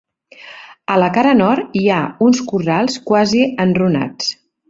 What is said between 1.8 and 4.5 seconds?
hi ha uns corrals quasi enrunats.